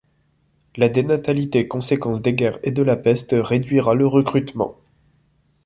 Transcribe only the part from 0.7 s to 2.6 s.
La dénatalité, conséquence des guerres